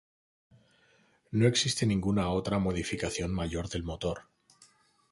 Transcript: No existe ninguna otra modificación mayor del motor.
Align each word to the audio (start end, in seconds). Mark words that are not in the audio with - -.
No 1.31 1.45
existe 1.45 1.85
ninguna 1.85 2.29
otra 2.31 2.57
modificación 2.57 3.31
mayor 3.35 3.69
del 3.69 3.83
motor. 3.83 4.23